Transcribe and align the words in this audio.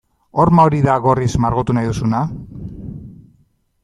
Horma 0.43 0.63
hori 0.69 0.79
da 0.85 0.95
gorriz 1.03 1.29
margotu 1.45 1.75
nahi 1.79 1.91
duzuna? 1.91 2.25